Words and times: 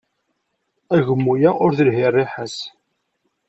Agummu-a 0.95 1.49
ur 1.63 1.71
telhi 1.77 2.07
rriḥa-s. 2.15 2.57